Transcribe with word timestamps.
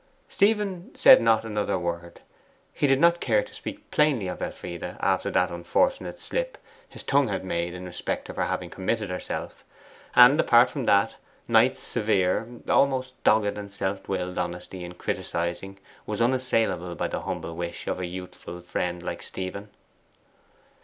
Stephen 0.27 0.89
said 0.95 1.21
not 1.21 1.45
another 1.45 1.77
word. 1.77 2.21
He 2.73 2.87
did 2.87 2.99
not 2.99 3.19
care 3.19 3.43
to 3.43 3.53
speak 3.53 3.91
plainly 3.91 4.27
of 4.27 4.41
Elfride 4.41 4.97
after 4.99 5.29
that 5.29 5.51
unfortunate 5.51 6.17
slip 6.17 6.57
his 6.89 7.03
tongue 7.03 7.27
had 7.27 7.45
made 7.45 7.75
in 7.75 7.85
respect 7.85 8.27
of 8.27 8.37
her 8.37 8.45
having 8.45 8.71
committed 8.71 9.11
herself; 9.11 9.63
and, 10.15 10.39
apart 10.39 10.71
from 10.71 10.87
that, 10.87 11.17
Knight's 11.47 11.83
severe 11.83 12.47
almost 12.67 13.23
dogged 13.23 13.59
and 13.59 13.71
self 13.71 14.09
willed 14.09 14.39
honesty 14.39 14.83
in 14.83 14.95
criticizing 14.95 15.77
was 16.07 16.19
unassailable 16.19 16.95
by 16.95 17.07
the 17.07 17.21
humble 17.21 17.55
wish 17.55 17.85
of 17.85 17.99
a 17.99 18.05
youthful 18.07 18.59
friend 18.59 19.03
like 19.03 19.21
Stephen. 19.21 19.69